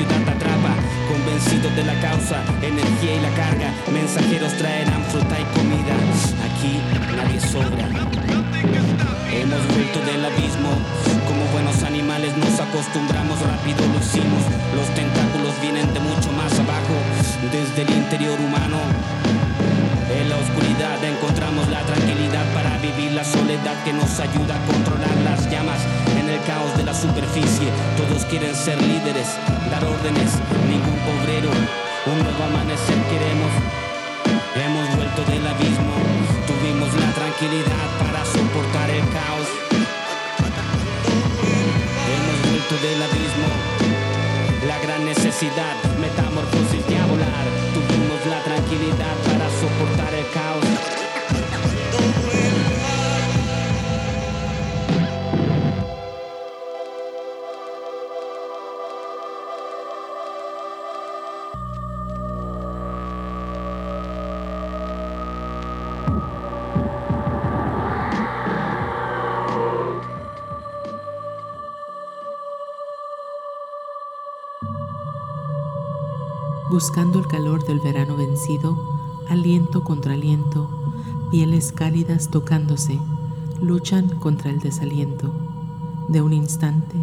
Ciudad 0.00 0.28
atrapa. 0.28 0.72
Convencidos 1.08 1.74
de 1.76 1.84
la 1.84 1.94
causa, 2.00 2.40
energía 2.62 3.14
y 3.16 3.20
la 3.20 3.32
carga. 3.36 3.68
Mensajeros 3.92 4.52
traerán 4.56 5.02
fruta 5.12 5.36
y 5.38 5.44
comida. 5.56 5.94
Aquí 6.48 6.72
nadie 7.16 7.40
sobra. 7.40 7.86
Hemos 9.28 9.62
vuelto 9.74 9.98
del 10.08 10.24
abismo. 10.24 10.72
Como 11.28 11.44
buenos 11.52 11.82
animales 11.82 12.36
nos 12.36 12.56
acostumbramos, 12.60 13.40
rápido 13.40 13.80
lo 13.92 13.98
hicimos. 14.00 14.42
Los 14.74 14.88
tentáculos 14.96 15.54
vienen 15.60 15.92
de 15.92 16.00
mucho 16.00 16.30
más 16.32 16.52
abajo, 16.58 16.96
desde 17.52 17.82
el 17.82 17.90
interior 18.02 18.38
humano. 18.40 18.78
En 20.16 20.28
la 20.28 20.36
oscuridad 20.36 20.98
encontramos 21.50 21.68
la 21.68 21.80
tranquilidad 21.82 22.44
para 22.54 22.78
vivir 22.78 23.12
la 23.12 23.24
soledad 23.24 23.82
que 23.84 23.92
nos 23.92 24.18
ayuda 24.20 24.54
a 24.56 24.66
controlar 24.66 25.16
las 25.24 25.50
llamas. 25.50 25.80
En 26.18 26.28
el 26.28 26.40
caos 26.44 26.76
de 26.76 26.84
la 26.84 26.94
superficie, 26.94 27.68
todos 27.96 28.24
quieren 28.26 28.54
ser 28.54 28.80
líderes, 28.80 29.26
dar 29.70 29.84
órdenes, 29.84 30.38
ningún 30.68 30.98
pobrero. 31.06 31.50
Un 32.06 32.18
nuevo 32.22 32.44
amanecer 32.44 32.98
queremos. 33.10 33.52
Hemos 34.54 34.96
vuelto 34.96 35.22
del 35.24 35.46
abismo, 35.46 35.94
tuvimos 36.46 36.92
la 36.94 37.10
tranquilidad 37.12 37.86
para 37.98 38.24
soportar 38.24 38.90
el 38.90 39.04
caos. 39.10 39.48
Hemos 42.14 42.38
vuelto 42.50 42.74
del 42.86 43.02
abismo, 43.02 43.48
la 44.66 44.78
gran 44.78 45.04
necesidad, 45.04 45.76
buscando 76.80 77.18
el 77.18 77.26
calor 77.26 77.66
del 77.66 77.78
verano 77.78 78.16
vencido, 78.16 78.74
aliento 79.28 79.84
contra 79.84 80.14
aliento, 80.14 80.94
pieles 81.30 81.72
cálidas 81.72 82.30
tocándose, 82.30 82.98
luchan 83.60 84.08
contra 84.08 84.50
el 84.50 84.60
desaliento. 84.60 86.06
De 86.08 86.22
un 86.22 86.32
instante, 86.32 86.96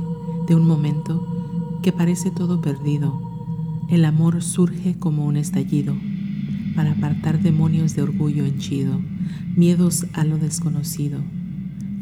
de 0.48 0.56
un 0.56 0.66
momento, 0.66 1.28
que 1.84 1.92
parece 1.92 2.32
todo 2.32 2.60
perdido, 2.60 3.22
el 3.88 4.06
amor 4.06 4.42
surge 4.42 4.98
como 4.98 5.28
un 5.28 5.38
estallido 5.38 5.94
para 6.76 6.94
apartar 6.94 7.40
demonios 7.40 7.96
de 7.96 8.02
orgullo 8.02 8.46
henchido, 8.46 9.00
miedos 9.56 10.08
a 10.14 10.24
lo 10.24 10.40
desconocido. 10.40 11.20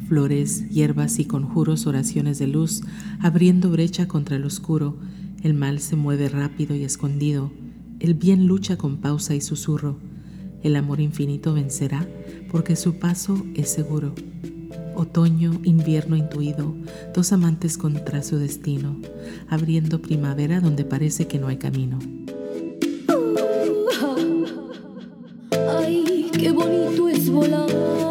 Flores, 0.08 0.70
hierbas 0.70 1.20
y 1.20 1.26
conjuros, 1.26 1.88
oraciones 1.88 2.40
de 2.40 2.48
luz, 2.48 2.84
abriendo 3.20 3.70
brecha 3.70 4.08
contra 4.08 4.38
el 4.38 4.46
oscuro, 4.46 4.96
el 5.44 5.54
mal 5.54 5.80
se 5.80 5.96
mueve 5.96 6.30
rápido 6.30 6.76
y 6.76 6.84
escondido, 6.84 7.52
el 8.00 8.14
bien 8.14 8.48
lucha 8.48 8.78
con 8.78 8.98
pausa 8.98 9.36
y 9.36 9.42
susurro, 9.42 9.98
el 10.64 10.76
amor 10.76 11.00
infinito 11.00 11.54
vencerá 11.54 12.08
porque 12.52 12.76
su 12.76 12.96
paso 12.96 13.46
es 13.56 13.70
seguro. 13.70 14.14
Otoño, 14.96 15.60
invierno 15.64 16.16
intuido, 16.16 16.74
dos 17.14 17.34
amantes 17.34 17.78
contra 17.78 18.24
su 18.24 18.38
destino, 18.38 18.98
abriendo 19.50 20.02
primavera 20.02 20.62
donde 20.62 20.86
parece 20.86 21.28
que 21.28 21.38
no 21.38 21.48
hay 21.48 21.58
camino. 21.58 22.00
Ay, 25.70 26.32
qué 26.32 26.52
bonito 26.52 27.10
es 27.10 27.30
volar 27.30 28.05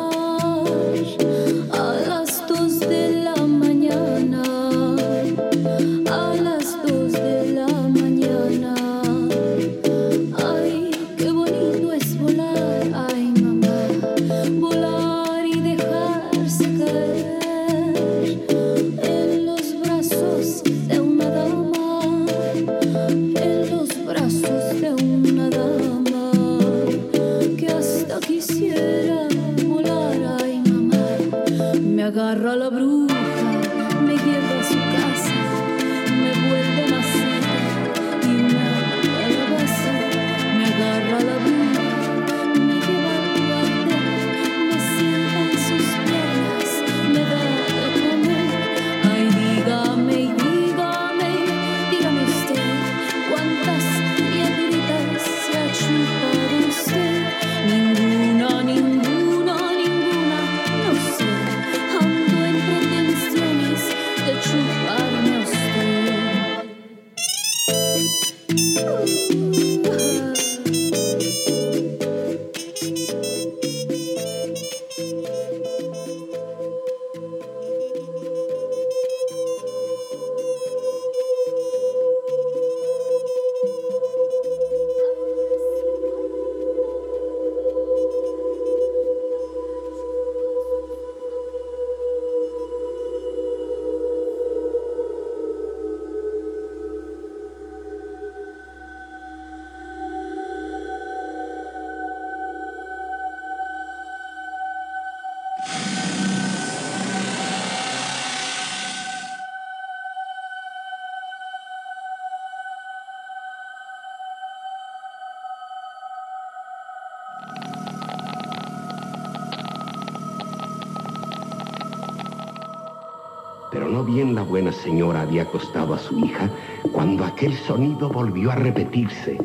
bien 124.15 124.33
la 124.37 124.43
buena 124.43 124.71
señora 124.71 125.23
había 125.23 125.43
acostado 125.43 125.93
a 125.93 125.99
su 125.99 126.17
hija 126.21 126.49
cuando 126.93 127.25
aquel 127.25 127.53
sonido 127.53 128.09
volvió 128.09 128.53
a 128.53 128.55
repetirse. 128.55 129.37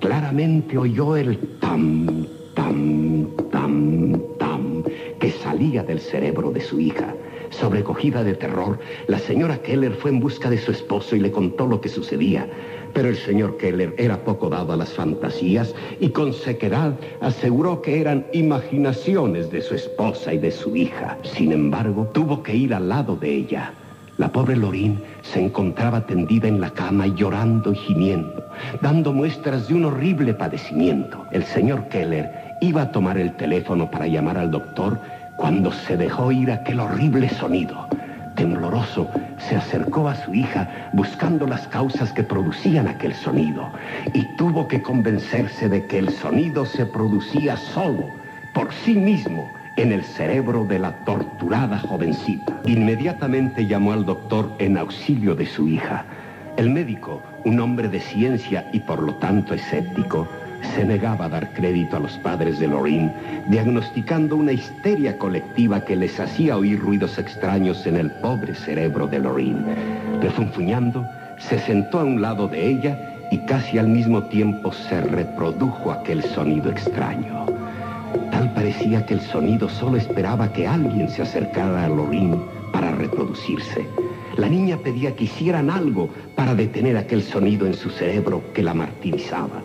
Claramente 0.00 0.78
oyó 0.78 1.14
el 1.14 1.36
tam, 1.60 2.26
tam, 2.54 3.26
tam, 3.50 4.18
tam 4.38 4.82
que 5.20 5.30
salía 5.30 5.82
del 5.82 6.00
cerebro 6.00 6.50
de 6.52 6.62
su 6.62 6.80
hija. 6.80 7.14
Sobrecogida 7.50 8.24
de 8.24 8.34
terror, 8.34 8.78
la 9.08 9.18
señora 9.18 9.58
Keller 9.58 9.92
fue 9.92 10.10
en 10.10 10.20
busca 10.20 10.48
de 10.48 10.56
su 10.56 10.70
esposo 10.70 11.14
y 11.14 11.20
le 11.20 11.30
contó 11.30 11.66
lo 11.66 11.82
que 11.82 11.90
sucedía. 11.90 12.48
Pero 12.94 13.10
el 13.10 13.16
señor 13.16 13.58
Keller 13.58 13.94
era 13.98 14.24
poco 14.24 14.48
dado 14.48 14.72
a 14.72 14.76
las 14.76 14.94
fantasías 14.94 15.74
y 16.00 16.08
con 16.08 16.32
sequedad 16.32 16.94
aseguró 17.20 17.82
que 17.82 18.00
eran 18.00 18.26
imaginaciones 18.32 19.50
de 19.50 19.60
su 19.60 19.74
esposa 19.74 20.32
y 20.32 20.38
de 20.38 20.50
su 20.50 20.74
hija. 20.74 21.18
Sin 21.24 21.52
embargo, 21.52 22.08
tuvo 22.14 22.42
que 22.42 22.56
ir 22.56 22.72
al 22.72 22.88
lado 22.88 23.16
de 23.16 23.30
ella. 23.30 23.74
La 24.16 24.28
pobre 24.28 24.54
Lorín 24.54 25.02
se 25.22 25.44
encontraba 25.44 26.06
tendida 26.06 26.46
en 26.46 26.60
la 26.60 26.70
cama 26.70 27.08
llorando 27.08 27.72
y 27.72 27.76
gimiendo, 27.76 28.48
dando 28.80 29.12
muestras 29.12 29.66
de 29.66 29.74
un 29.74 29.86
horrible 29.86 30.34
padecimiento. 30.34 31.26
El 31.32 31.42
señor 31.42 31.88
Keller 31.88 32.30
iba 32.60 32.82
a 32.82 32.92
tomar 32.92 33.18
el 33.18 33.34
teléfono 33.34 33.90
para 33.90 34.06
llamar 34.06 34.38
al 34.38 34.52
doctor 34.52 35.00
cuando 35.36 35.72
se 35.72 35.96
dejó 35.96 36.26
oír 36.26 36.52
aquel 36.52 36.78
horrible 36.78 37.28
sonido. 37.28 37.88
Tembloroso, 38.36 39.08
se 39.38 39.56
acercó 39.56 40.08
a 40.08 40.14
su 40.14 40.32
hija 40.32 40.90
buscando 40.92 41.44
las 41.44 41.66
causas 41.66 42.12
que 42.12 42.22
producían 42.22 42.86
aquel 42.86 43.14
sonido 43.14 43.68
y 44.12 44.22
tuvo 44.36 44.68
que 44.68 44.80
convencerse 44.80 45.68
de 45.68 45.86
que 45.86 45.98
el 45.98 46.10
sonido 46.10 46.64
se 46.66 46.86
producía 46.86 47.56
solo, 47.56 48.10
por 48.52 48.72
sí 48.72 48.94
mismo, 48.94 49.52
en 49.76 49.92
el 49.92 50.04
cerebro 50.04 50.64
de 50.64 50.78
la 50.78 50.92
torturada 51.04 51.78
jovencita. 51.78 52.60
Inmediatamente 52.66 53.66
llamó 53.66 53.92
al 53.92 54.04
doctor 54.04 54.52
en 54.58 54.78
auxilio 54.78 55.34
de 55.34 55.46
su 55.46 55.68
hija. 55.68 56.04
El 56.56 56.70
médico, 56.70 57.20
un 57.44 57.58
hombre 57.60 57.88
de 57.88 58.00
ciencia 58.00 58.68
y 58.72 58.80
por 58.80 59.02
lo 59.02 59.14
tanto 59.16 59.54
escéptico, 59.54 60.28
se 60.74 60.84
negaba 60.84 61.26
a 61.26 61.28
dar 61.28 61.52
crédito 61.52 61.96
a 61.96 62.00
los 62.00 62.16
padres 62.18 62.58
de 62.58 62.68
Lorraine, 62.68 63.12
diagnosticando 63.48 64.36
una 64.36 64.52
histeria 64.52 65.18
colectiva 65.18 65.84
que 65.84 65.96
les 65.96 66.18
hacía 66.18 66.56
oír 66.56 66.80
ruidos 66.80 67.18
extraños 67.18 67.86
en 67.86 67.96
el 67.96 68.10
pobre 68.10 68.54
cerebro 68.54 69.06
de 69.06 69.18
Lorraine. 69.18 69.62
Refunfuñando, 70.22 71.06
se 71.38 71.58
sentó 71.58 72.00
a 72.00 72.04
un 72.04 72.22
lado 72.22 72.48
de 72.48 72.66
ella 72.66 72.98
y 73.30 73.38
casi 73.38 73.78
al 73.78 73.88
mismo 73.88 74.22
tiempo 74.24 74.72
se 74.72 75.00
reprodujo 75.00 75.90
aquel 75.90 76.22
sonido 76.22 76.70
extraño. 76.70 77.53
Parecía 78.64 79.04
que 79.04 79.12
el 79.12 79.20
sonido 79.20 79.68
solo 79.68 79.98
esperaba 79.98 80.50
que 80.50 80.66
alguien 80.66 81.10
se 81.10 81.20
acercara 81.20 81.84
a 81.84 81.88
Lorraine 81.90 82.38
para 82.72 82.92
reproducirse. 82.92 83.86
La 84.38 84.48
niña 84.48 84.78
pedía 84.78 85.14
que 85.14 85.24
hicieran 85.24 85.68
algo 85.68 86.08
para 86.34 86.54
detener 86.54 86.96
aquel 86.96 87.22
sonido 87.22 87.66
en 87.66 87.74
su 87.74 87.90
cerebro 87.90 88.40
que 88.54 88.62
la 88.62 88.72
martirizaba. 88.72 89.60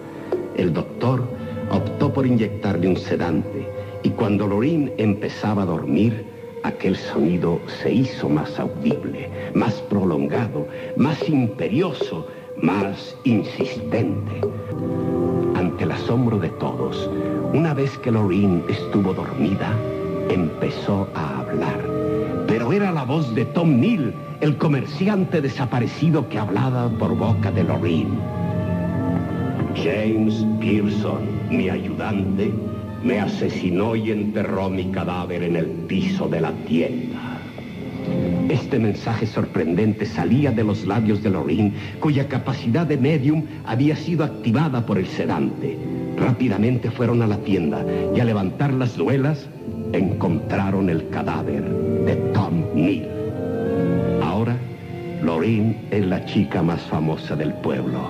El 0.58 0.74
doctor 0.74 1.24
optó 1.72 2.12
por 2.12 2.28
inyectarle 2.28 2.90
un 2.90 2.98
sedante 2.98 3.66
y 4.04 4.10
cuando 4.10 4.46
Lorín 4.48 4.92
empezaba 4.98 5.62
a 5.62 5.68
dormir, 5.68 6.26
aquel 6.64 6.98
sonido 6.98 7.62
se 7.82 7.94
hizo 7.94 8.28
más 8.28 8.60
audible, 8.60 9.30
más 9.54 9.76
prolongado, 9.84 10.68
más 10.98 11.30
imperioso, 11.30 12.28
más 12.58 13.16
insistente. 13.24 14.42
El 15.80 15.92
asombro 15.92 16.38
de 16.38 16.50
todos, 16.50 17.10
una 17.54 17.74
vez 17.74 17.98
que 18.00 18.12
Lorín 18.12 18.66
estuvo 18.68 19.14
dormida, 19.14 19.74
empezó 20.30 21.08
a 21.16 21.40
hablar. 21.40 21.80
Pero 22.48 22.74
era 22.74 22.92
la 22.92 23.04
voz 23.04 23.34
de 23.34 23.46
Tom 23.46 23.80
Neal, 23.80 24.14
el 24.42 24.58
comerciante 24.58 25.40
desaparecido 25.40 26.28
que 26.28 26.38
hablaba 26.38 26.90
por 26.90 27.16
boca 27.16 27.50
de 27.52 27.64
Lorín. 27.64 28.20
James 29.76 30.46
Pearson, 30.60 31.22
mi 31.50 31.70
ayudante, 31.70 32.52
me 33.02 33.22
asesinó 33.22 33.96
y 33.96 34.12
enterró 34.12 34.70
mi 34.70 34.92
cadáver 34.92 35.44
en 35.44 35.56
el 35.56 35.68
piso 35.88 36.28
de 36.28 36.42
la 36.42 36.52
tienda. 36.68 37.19
Este 38.50 38.80
mensaje 38.80 39.28
sorprendente 39.28 40.08
salía 40.08 40.52
de 40.52 40.64
los 40.64 40.88
labios 40.88 41.22
de 41.22 41.30
Lorraine, 41.30 41.72
cuya 42.00 42.28
capacidad 42.28 42.88
de 42.88 42.98
medium 42.98 43.44
había 43.64 43.96
sido 43.96 44.24
activada 44.24 44.88
por 44.88 44.98
el 44.98 45.06
sedante. 45.06 45.78
Rápidamente 46.18 46.90
fueron 46.90 47.22
a 47.22 47.28
la 47.28 47.38
tienda 47.38 47.86
y 48.16 48.20
al 48.20 48.26
levantar 48.26 48.74
las 48.74 48.98
duelas 48.98 49.48
encontraron 49.94 50.90
el 50.90 51.08
cadáver 51.10 51.64
de 52.06 52.16
Tom 52.34 52.64
Neal. 52.74 53.08
Ahora, 54.24 54.58
Lorraine 55.22 55.78
es 55.92 56.08
la 56.08 56.26
chica 56.26 56.64
más 56.64 56.82
famosa 56.82 57.36
del 57.36 57.54
pueblo, 57.54 58.10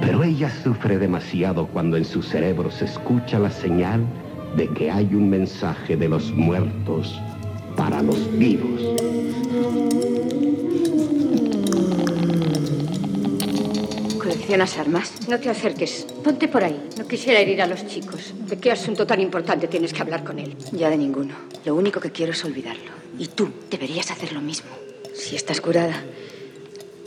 pero 0.00 0.22
ella 0.22 0.48
sufre 0.62 0.96
demasiado 0.96 1.66
cuando 1.66 1.96
en 1.96 2.04
su 2.04 2.22
cerebro 2.22 2.70
se 2.70 2.84
escucha 2.84 3.40
la 3.40 3.50
señal 3.50 4.04
de 4.56 4.68
que 4.68 4.92
hay 4.92 5.12
un 5.12 5.28
mensaje 5.28 5.96
de 5.96 6.08
los 6.08 6.30
muertos 6.30 7.20
para 7.76 8.00
los 8.00 8.38
vivos. 8.38 9.21
Coleccionas 14.18 14.78
armas. 14.78 15.12
No 15.28 15.38
te 15.38 15.50
acerques. 15.50 16.06
Ponte 16.24 16.48
por 16.48 16.64
ahí. 16.64 16.88
No 16.98 17.06
quisiera 17.06 17.40
herir 17.40 17.60
a 17.62 17.66
los 17.66 17.86
chicos. 17.86 18.32
¿De 18.48 18.58
qué 18.58 18.72
asunto 18.72 19.06
tan 19.06 19.20
importante 19.20 19.68
tienes 19.68 19.92
que 19.92 20.02
hablar 20.02 20.24
con 20.24 20.38
él? 20.38 20.56
Ya 20.72 20.88
de 20.90 20.96
ninguno. 20.96 21.34
Lo 21.64 21.74
único 21.74 22.00
que 22.00 22.10
quiero 22.10 22.32
es 22.32 22.44
olvidarlo. 22.44 22.92
Y 23.18 23.28
tú 23.28 23.50
deberías 23.70 24.10
hacer 24.10 24.32
lo 24.32 24.40
mismo. 24.40 24.70
Si 25.14 25.36
estás 25.36 25.60
curada, 25.60 26.02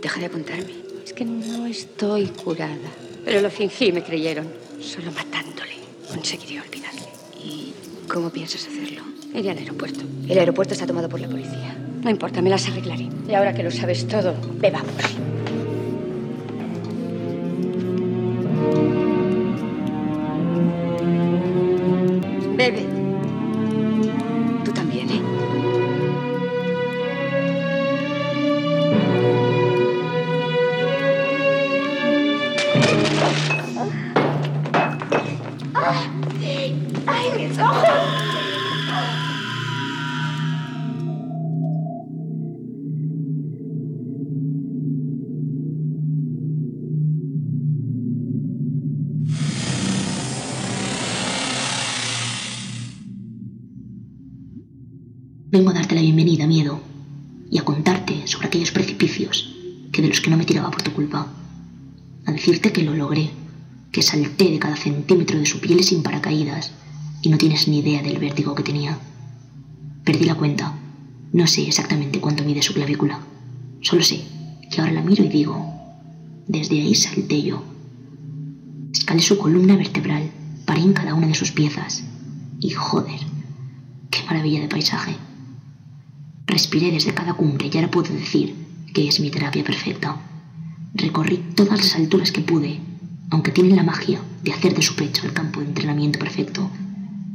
deja 0.01 0.19
de 0.19 0.25
apuntarme. 0.27 0.73
Es 1.03 1.13
que 1.13 1.25
no 1.25 1.65
estoy 1.65 2.27
curada. 2.27 2.77
Pero 3.23 3.41
lo 3.41 3.49
fingí, 3.49 3.91
me 3.91 4.03
creyeron. 4.03 4.47
Solo 4.79 5.11
matándole 5.11 5.75
conseguiré 6.15 6.61
olvidarle. 6.61 7.07
¿Y 7.43 7.73
cómo 8.07 8.29
piensas 8.29 8.67
hacerlo? 8.67 9.01
Iré 9.33 9.51
al 9.51 9.57
aeropuerto. 9.57 10.01
El 10.29 10.39
aeropuerto 10.39 10.73
está 10.73 10.87
tomado 10.87 11.09
por 11.09 11.19
la 11.19 11.27
policía. 11.27 11.74
No 12.05 12.11
importa, 12.11 12.39
me 12.39 12.51
las 12.51 12.67
arreglaré. 12.67 13.09
Y 13.27 13.33
ahora 13.33 13.51
que 13.55 13.63
lo 13.63 13.71
sabes 13.71 14.07
todo, 14.07 14.35
bebamos. 14.59 14.93
Bebe. 22.55 22.94
Sin 65.85 66.03
paracaídas, 66.03 66.71
y 67.21 67.29
no 67.29 67.37
tienes 67.37 67.67
ni 67.67 67.79
idea 67.79 68.01
del 68.01 68.19
vértigo 68.19 68.55
que 68.55 68.63
tenía. 68.63 68.97
Perdí 70.03 70.25
la 70.25 70.35
cuenta. 70.35 70.73
No 71.33 71.47
sé 71.47 71.67
exactamente 71.67 72.19
cuánto 72.19 72.43
mide 72.43 72.61
su 72.61 72.73
clavícula. 72.73 73.19
Solo 73.81 74.03
sé 74.03 74.23
que 74.69 74.81
ahora 74.81 74.93
la 74.93 75.01
miro 75.01 75.23
y 75.23 75.29
digo, 75.29 75.73
desde 76.47 76.81
ahí 76.81 76.95
salté 76.95 77.41
yo. 77.41 77.63
Escalé 78.93 79.21
su 79.21 79.37
columna 79.37 79.75
vertebral, 79.75 80.31
paré 80.65 80.81
en 80.81 80.93
cada 80.93 81.13
una 81.13 81.27
de 81.27 81.35
sus 81.35 81.51
piezas, 81.51 82.03
y 82.59 82.71
joder, 82.71 83.19
qué 84.09 84.23
maravilla 84.25 84.61
de 84.61 84.67
paisaje. 84.67 85.15
Respiré 86.47 86.91
desde 86.91 87.13
cada 87.13 87.33
cumbre 87.33 87.69
y 87.71 87.77
ahora 87.77 87.91
puedo 87.91 88.13
decir 88.13 88.55
que 88.93 89.07
es 89.07 89.19
mi 89.19 89.29
terapia 89.29 89.63
perfecta. 89.63 90.21
Recorrí 90.93 91.43
todas 91.55 91.79
las 91.79 91.95
alturas 91.95 92.31
que 92.31 92.41
pude, 92.41 92.79
aunque 93.29 93.51
tiene 93.51 93.75
la 93.75 93.83
magia 93.83 94.21
de 94.43 94.53
hacer 94.53 94.75
de 94.75 94.81
su 94.81 94.95
pecho 94.95 95.25
el 95.25 95.33
campo 95.33 95.59
de 95.59 95.67
entrenamiento 95.67 96.19
perfecto. 96.19 96.69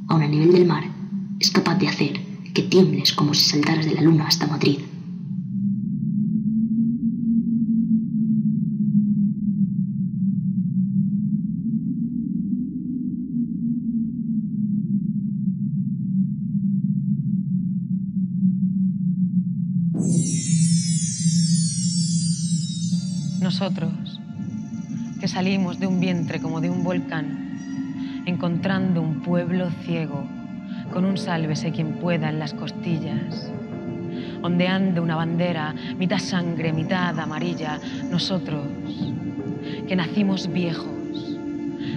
Aun 0.08 0.22
a 0.22 0.28
nivel 0.28 0.52
del 0.52 0.66
mar, 0.66 0.84
es 1.38 1.50
capaz 1.50 1.76
de 1.76 1.88
hacer 1.88 2.20
que 2.54 2.62
tiembles 2.62 3.12
como 3.12 3.34
si 3.34 3.48
saltaras 3.48 3.86
de 3.86 3.94
la 3.94 4.02
luna 4.02 4.26
hasta 4.26 4.46
Madrid. 4.46 4.78
Que 25.20 25.28
salimos 25.28 25.78
de 25.78 25.86
un 25.86 26.00
vientre 26.00 26.40
como 26.40 26.62
de 26.62 26.70
un 26.70 26.82
volcán, 26.82 28.22
encontrando 28.24 29.02
un 29.02 29.20
pueblo 29.20 29.70
ciego, 29.84 30.24
con 30.92 31.04
un 31.04 31.18
sálvese 31.18 31.72
quien 31.72 31.92
pueda 31.92 32.30
en 32.30 32.38
las 32.38 32.54
costillas, 32.54 33.52
ondeando 34.42 35.02
una 35.02 35.16
bandera, 35.16 35.74
mitad 35.98 36.18
sangre, 36.18 36.72
mitad 36.72 37.18
amarilla, 37.20 37.78
nosotros, 38.10 38.66
que 39.86 39.94
nacimos 39.94 40.50
viejos, 40.50 41.36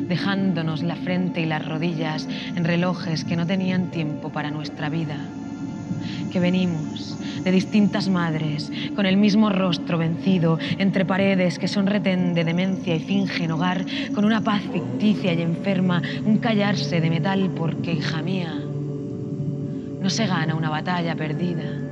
dejándonos 0.07 0.83
la 0.83 0.97
frente 0.97 1.41
y 1.41 1.45
las 1.45 1.65
rodillas 1.65 2.27
en 2.55 2.65
relojes 2.65 3.23
que 3.23 3.38
no 3.38 3.47
tenían 3.47 3.89
tiempo 3.89 4.29
para 4.29 4.51
nuestra 4.51 4.89
vida, 4.89 5.15
que 6.31 6.39
venimos 6.39 7.17
de 7.43 7.51
distintas 7.51 8.09
madres, 8.09 8.71
con 8.95 9.05
el 9.05 9.17
mismo 9.17 9.49
rostro 9.49 9.97
vencido, 9.97 10.59
entre 10.77 11.05
paredes 11.05 11.59
que 11.59 11.67
son 11.67 11.87
retén 11.87 12.33
de 12.33 12.43
demencia 12.43 12.95
y 12.95 12.99
fingen 12.99 13.51
hogar, 13.51 13.85
con 14.13 14.25
una 14.25 14.41
paz 14.41 14.61
ficticia 14.71 15.33
y 15.33 15.41
enferma, 15.41 16.01
un 16.25 16.37
callarse 16.37 17.01
de 17.01 17.09
metal 17.09 17.51
porque, 17.55 17.93
hija 17.93 18.21
mía, 18.21 18.53
no 20.01 20.09
se 20.09 20.27
gana 20.27 20.55
una 20.55 20.69
batalla 20.69 21.15
perdida. 21.15 21.83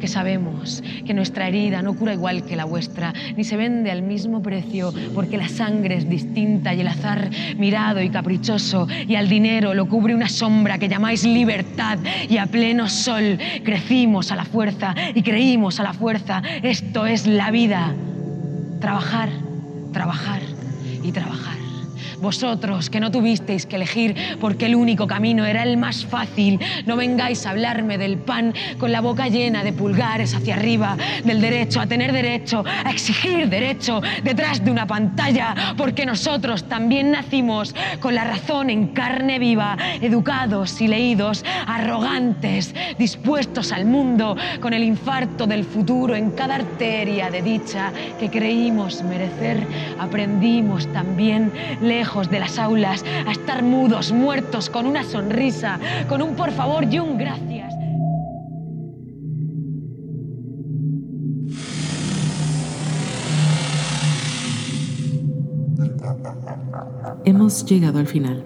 Que 0.00 0.08
sabemos 0.08 0.82
que 1.06 1.14
nuestra 1.14 1.48
herida 1.48 1.82
no 1.82 1.94
cura 1.94 2.12
igual 2.12 2.44
que 2.44 2.56
la 2.56 2.64
vuestra, 2.64 3.12
ni 3.36 3.44
se 3.44 3.56
vende 3.56 3.90
al 3.90 4.02
mismo 4.02 4.42
precio, 4.42 4.92
porque 5.14 5.36
la 5.36 5.48
sangre 5.48 5.96
es 5.96 6.08
distinta 6.08 6.74
y 6.74 6.80
el 6.80 6.88
azar 6.88 7.30
mirado 7.56 8.02
y 8.02 8.10
caprichoso, 8.10 8.86
y 9.06 9.14
al 9.14 9.28
dinero 9.28 9.74
lo 9.74 9.88
cubre 9.88 10.14
una 10.14 10.28
sombra 10.28 10.78
que 10.78 10.88
llamáis 10.88 11.24
libertad, 11.24 11.98
y 12.28 12.38
a 12.38 12.46
pleno 12.46 12.88
sol 12.88 13.38
crecimos 13.64 14.32
a 14.32 14.36
la 14.36 14.44
fuerza 14.44 14.94
y 15.14 15.22
creímos 15.22 15.80
a 15.80 15.82
la 15.82 15.92
fuerza. 15.92 16.42
Esto 16.62 17.06
es 17.06 17.26
la 17.26 17.50
vida. 17.50 17.94
Trabajar, 18.80 19.28
trabajar 19.92 20.40
y 21.02 21.12
trabajar. 21.12 21.57
Vosotros 22.20 22.90
que 22.90 22.98
no 22.98 23.12
tuvisteis 23.12 23.64
que 23.64 23.76
elegir 23.76 24.16
porque 24.40 24.66
el 24.66 24.74
único 24.74 25.06
camino 25.06 25.46
era 25.46 25.62
el 25.62 25.76
más 25.76 26.04
fácil, 26.04 26.58
no 26.84 26.96
vengáis 26.96 27.46
a 27.46 27.50
hablarme 27.50 27.96
del 27.96 28.18
pan 28.18 28.52
con 28.78 28.90
la 28.90 29.00
boca 29.00 29.28
llena 29.28 29.62
de 29.62 29.72
pulgares 29.72 30.34
hacia 30.34 30.54
arriba, 30.54 30.96
del 31.24 31.40
derecho 31.40 31.80
a 31.80 31.86
tener 31.86 32.12
derecho, 32.12 32.64
a 32.66 32.90
exigir 32.90 33.48
derecho 33.48 34.02
detrás 34.24 34.64
de 34.64 34.72
una 34.72 34.86
pantalla, 34.86 35.74
porque 35.76 36.06
nosotros 36.06 36.64
también 36.64 37.12
nacimos 37.12 37.74
con 38.00 38.16
la 38.16 38.24
razón 38.24 38.68
en 38.70 38.88
carne 38.88 39.38
viva, 39.38 39.76
educados 40.00 40.80
y 40.80 40.88
leídos, 40.88 41.44
arrogantes, 41.66 42.74
dispuestos 42.98 43.70
al 43.70 43.84
mundo, 43.84 44.36
con 44.60 44.74
el 44.74 44.82
infarto 44.82 45.46
del 45.46 45.64
futuro 45.64 46.16
en 46.16 46.32
cada 46.32 46.56
arteria 46.56 47.30
de 47.30 47.42
dicha 47.42 47.92
que 48.18 48.28
creímos 48.28 49.04
merecer, 49.04 49.64
aprendimos 49.98 50.92
también 50.92 51.52
lejos 51.80 52.07
de 52.08 52.40
las 52.40 52.58
aulas, 52.58 53.04
a 53.26 53.32
estar 53.32 53.62
mudos, 53.62 54.12
muertos, 54.12 54.70
con 54.70 54.86
una 54.86 55.04
sonrisa, 55.04 55.78
con 56.08 56.22
un 56.22 56.34
por 56.34 56.52
favor 56.52 56.84
y 56.90 56.98
un 56.98 57.18
gracias. 57.18 57.74
Hemos 67.24 67.64
llegado 67.66 67.98
al 67.98 68.06
final. 68.06 68.42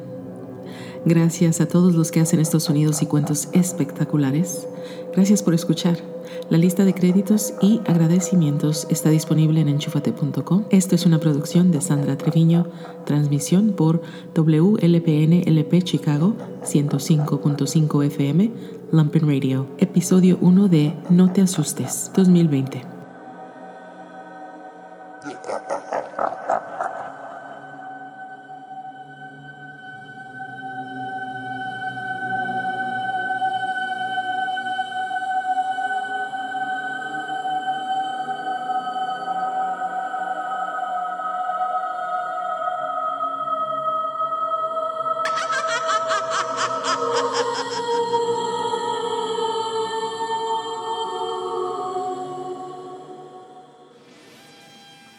Gracias 1.05 1.61
a 1.61 1.69
todos 1.69 1.95
los 1.95 2.11
que 2.11 2.21
hacen 2.21 2.41
estos 2.41 2.65
sonidos 2.65 3.01
y 3.03 3.07
cuentos 3.07 3.49
espectaculares. 3.53 4.67
Gracias 5.15 5.43
por 5.43 5.55
escuchar. 5.55 6.12
La 6.51 6.59
lista 6.59 6.85
de 6.85 6.95
créditos 6.95 7.55
y 7.61 7.81
agradecimientos 7.87 8.87
está 8.91 9.11
disponible 9.11 9.61
en 9.61 9.69
enchufate.com. 9.69 10.65
Esto 10.71 10.95
es 10.95 11.07
una 11.07 11.19
producción 11.19 11.71
de 11.71 11.81
Sandra 11.81 12.17
Treviño, 12.17 12.67
transmisión 13.05 13.73
por 13.73 14.03
WLPN 14.35 15.43
LP 15.47 15.83
Chicago 15.83 16.35
105.5 16.63 18.05
FM, 18.07 18.53
Lumpin 18.93 19.27
Radio, 19.27 19.67
episodio 19.79 20.39
1 20.41 20.69
de 20.69 20.95
No 21.11 21.33
te 21.33 21.41
asustes, 21.41 22.11
2020. 22.15 22.92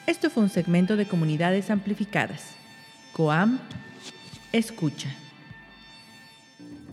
Esto 0.05 0.29
fue 0.29 0.43
un 0.43 0.49
segmento 0.49 0.95
de 0.95 1.05
Comunidades 1.05 1.69
Amplificadas. 1.69 2.55
COAM 3.13 3.59
Escucha. 4.51 5.09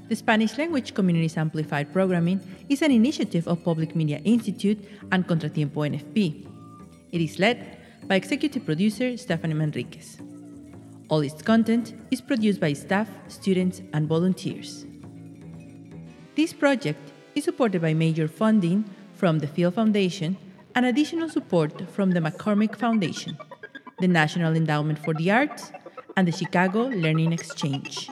The 0.09 0.17
Spanish 0.17 0.59
Language 0.59 0.93
Communities 0.93 1.37
Amplified 1.37 1.93
Programming 1.93 2.41
is 2.69 2.83
an 2.83 2.91
initiative 2.91 3.47
of 3.47 3.63
Public 3.63 3.95
Media 3.95 4.21
Institute 4.25 4.79
and 5.13 5.27
Contratiempo 5.27 5.87
NFP. 5.87 6.47
It 7.13 7.21
is 7.21 7.39
led 7.39 7.79
by 8.09 8.17
executive 8.17 8.65
producer 8.65 9.17
Stephanie 9.17 9.55
Manriquez. 9.55 10.30
All 11.11 11.23
its 11.23 11.43
content 11.43 11.95
is 12.13 12.21
produced 12.21 12.61
by 12.61 12.73
staff, 12.73 13.09
students, 13.27 13.83
and 13.93 14.07
volunteers. 14.07 14.87
This 16.37 16.53
project 16.53 17.13
is 17.35 17.43
supported 17.45 17.83
by 17.83 17.95
major 17.95 18.29
funding 18.29 18.85
from 19.15 19.41
the 19.41 19.49
Field 19.49 19.75
Foundation 19.75 20.37
and 20.77 20.87
additional 20.87 21.29
support 21.29 21.91
from 21.91 22.13
the 22.13 22.21
McCormick 22.21 22.77
Foundation, 22.77 23.37
the 23.99 24.07
National 24.07 24.55
Endowment 24.55 25.01
for 25.01 25.13
the 25.15 25.33
Arts, 25.33 25.73
and 26.17 26.29
the 26.29 26.33
Chicago 26.33 26.83
Learning 26.83 27.33
Exchange. 27.33 28.09